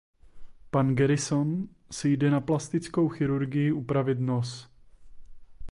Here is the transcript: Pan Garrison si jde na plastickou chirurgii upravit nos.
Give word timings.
Pan 0.71 0.95
Garrison 0.95 1.67
si 1.91 2.11
jde 2.17 2.29
na 2.31 2.41
plastickou 2.41 3.09
chirurgii 3.09 3.71
upravit 3.71 4.19
nos. 4.19 4.69